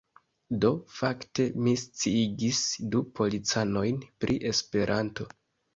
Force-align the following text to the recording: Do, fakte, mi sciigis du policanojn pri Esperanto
Do, 0.63 0.71
fakte, 0.93 1.45
mi 1.67 1.75
sciigis 1.83 2.65
du 2.97 3.05
policanojn 3.21 4.05
pri 4.23 4.41
Esperanto 4.55 5.35